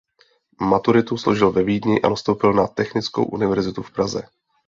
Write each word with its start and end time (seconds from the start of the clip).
Maturitu 0.61 1.17
složil 1.17 1.51
ve 1.51 1.63
Vídni 1.63 2.01
a 2.01 2.09
nastoupil 2.09 2.53
na 2.53 2.67
Technickou 2.67 3.23
univerzitu 3.25 3.81
v 3.83 3.91
Praze. 3.91 4.23